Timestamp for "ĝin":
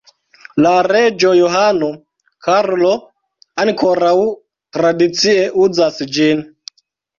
6.19-6.45